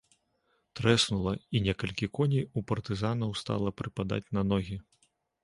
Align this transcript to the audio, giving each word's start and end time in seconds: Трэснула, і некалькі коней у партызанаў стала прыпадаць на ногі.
Трэснула, 0.77 1.33
і 1.59 1.61
некалькі 1.65 2.09
коней 2.19 2.47
у 2.57 2.65
партызанаў 2.73 3.37
стала 3.43 3.75
прыпадаць 3.83 4.25
на 4.41 4.47
ногі. 4.51 4.81